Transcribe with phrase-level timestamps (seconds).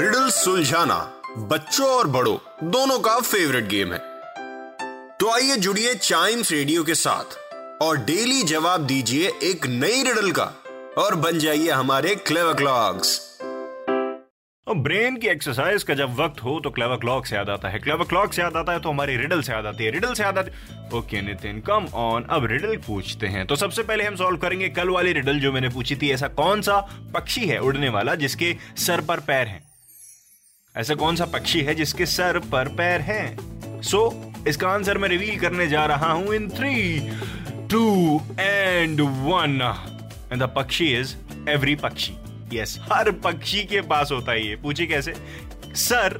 [0.00, 0.96] Riddle सुलझाना
[1.48, 3.98] बच्चों और बड़ों, दोनों का फेवरेट गेम है।
[5.20, 10.44] तो आइए जुड़िए चाइम्स रेडियो के साथ और डेली जवाब दीजिए एक नई रिडल का
[10.98, 13.18] और बन जाइए हमारे क्लेवर क्लॉक्स
[14.66, 18.04] ब्रेन की एक्सरसाइज का जब वक्त हो तो क्लेवर क्लॉक से याद आता है। क्लेवर
[18.04, 20.38] क्लॉक से याद आता है तो हमारी रिडल से याद आती है। रिडल से याद
[20.38, 24.38] आती है। ओके नितिन कम ऑन अब रिडल पूछते हैं। तो सबसे पहले हम सॉल्व
[24.38, 26.78] करेंगे कल वाली रिडल जो मैंने पूछी थी। ऐसा कौन सा
[27.14, 29.69] पक्षी है उड़ने वाला जिसके सर पर पैर हैं?
[30.76, 33.82] ऐसा कौन सा पक्षी है जिसके सर पर पैर हैं?
[33.82, 37.00] सो so, इसका आंसर मैं रिवील करने जा रहा हूँ in three
[37.70, 39.84] two and one
[40.32, 41.14] and the pakshi is
[41.48, 42.14] every pakshi.
[42.52, 45.14] Yes हर पक्षी के पास होता है ये। पूछे कैसे?
[45.74, 46.18] सर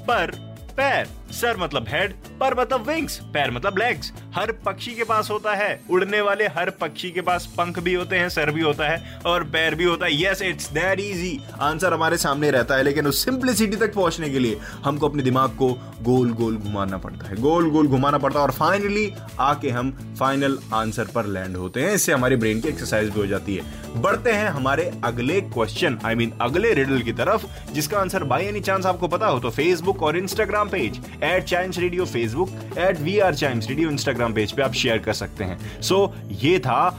[0.00, 0.30] पर
[0.76, 5.54] पैर। सर मतलब हेड पर मतलब विंग्स पैर मतलब लेग्स हर पक्षी के पास होता
[5.54, 5.80] है.
[5.90, 9.44] उड़ने वाले हर पक्षी के पास पंख भी होते हैं, सर भी होता है, और
[9.44, 10.22] पैर भी होता है.
[10.22, 14.38] Yes it's that easy answer हमारे सामने रहता है, लेकिन उस सिंप्लिसिटी तक पहुँचने के
[14.38, 15.68] लिए हमको अपने दिमाग को
[16.02, 17.36] गोल गोल घुमाना पड़ता है.
[17.36, 21.92] गोल गोल घुमाना पड़ता है, और फाइनली आके हम फाइनल आंसर पर लैंड होते हैं.
[21.92, 24.02] इससे हमारी ब्रेन की एक्सरसाइज भी हो जाती है.
[24.02, 28.60] बढ़ते हैं हमारे अगले क्वेश्चन आई मीन अगले रिडल की तरफ़, जिसका आंसर बाई एनी
[28.60, 33.18] चांस आपको पता हो तो फेसबुक और Instagram page at Chimes radio Facebook at we
[33.18, 36.98] are Chimes radio Instagram page पे आप शेयर कर सकते हैं। सो so, ये था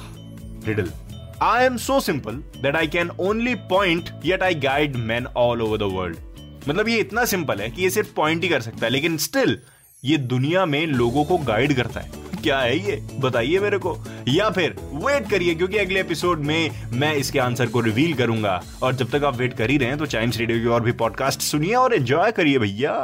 [0.67, 0.89] riddle
[1.41, 5.77] I am so simple that I can only point yet I guide man all over
[5.77, 6.17] the world
[6.69, 9.57] मतलब ये इतना सिंपल है कि ये सिर्फ़ पॉइंट ही कर सकता है लेकिन स्टिल
[10.05, 12.11] ये दुनिया में लोगों को गाइड करता है।
[12.43, 12.95] क्या है ये?
[13.19, 13.95] बताइए मेरे को।
[14.27, 18.95] या फिर वेट करिए क्योंकि अगले एपिसोड में मैं इसके आंसर को रिवील करूँगा। और
[18.95, 21.41] जब तक आप वेट कर ही रहे हैं तो चाइम्स रेडियो की और भी पॉडकास्ट
[21.41, 22.97] सुनिए और एंजॉय करिए भैया।